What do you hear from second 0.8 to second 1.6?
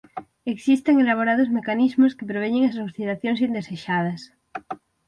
elaborados